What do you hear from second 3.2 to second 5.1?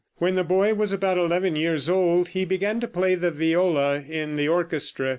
viola in the orchestra.